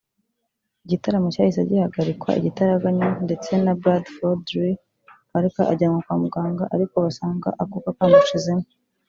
[0.85, 3.49] Igitaramo cyahise gihagarikwa igitaraganya ndetse
[3.81, 4.81] Bradford Lee
[5.29, 8.65] Parker ajyanwa kwa muganga ariko basanga akuka kamushizemo